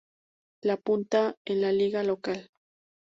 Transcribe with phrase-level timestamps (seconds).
[0.63, 2.49] La Punta, en la liga local.